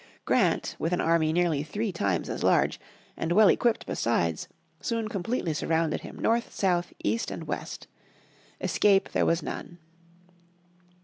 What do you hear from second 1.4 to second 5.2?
three times as large, and well equipped besides, soon